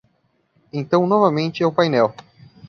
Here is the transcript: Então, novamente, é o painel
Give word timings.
Então, 0.73 1.05
novamente, 1.05 1.61
é 1.61 1.67
o 1.67 1.71
painel 1.71 2.11